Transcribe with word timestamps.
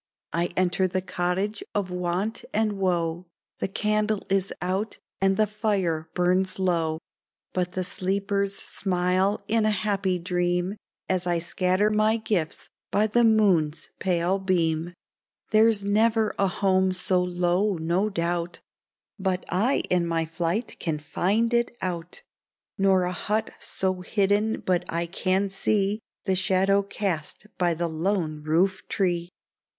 I 0.33 0.47
enter 0.57 0.87
the 0.87 1.03
cottage 1.03 1.63
of 1.75 1.91
want 1.91 2.43
and 2.55 2.73
woe— 2.79 3.27
The 3.59 3.67
candle 3.67 4.25
is 4.31 4.51
out, 4.59 4.97
and 5.21 5.37
the 5.37 5.45
fire 5.45 6.09
burns 6.15 6.57
low; 6.57 6.97
But 7.53 7.73
the 7.73 7.83
sleepers 7.83 8.55
smile 8.57 9.39
in 9.47 9.63
a 9.63 9.69
happy 9.69 10.17
dream 10.17 10.75
As 11.07 11.27
I 11.27 11.37
scatter 11.37 11.91
my 11.91 12.17
gifts 12.17 12.67
by 12.89 13.05
the 13.05 13.23
moon's 13.23 13.89
pale 13.99 14.39
beam. 14.39 14.85
4l6 14.85 14.85
SANTA 14.85 14.93
CLAUS'' 14.93 14.95
There's 15.51 15.85
never 15.85 16.33
a 16.39 16.47
home 16.47 16.93
so 16.93 17.23
low, 17.23 17.75
no 17.75 18.09
doubt, 18.09 18.59
But 19.19 19.45
I 19.49 19.83
in 19.91 20.07
my 20.07 20.25
flight 20.25 20.77
can 20.79 20.97
find 20.97 21.53
it 21.53 21.77
out; 21.79 22.23
Nor 22.75 23.03
a 23.03 23.11
hut 23.11 23.51
so 23.59 24.01
hidden 24.01 24.61
but 24.65 24.83
I 24.89 25.05
can 25.05 25.49
see 25.49 25.99
The 26.25 26.35
shadow 26.35 26.81
cast 26.81 27.45
by 27.59 27.75
the 27.75 27.87
lone 27.87 28.41
roof 28.41 28.81
tree 28.87 29.29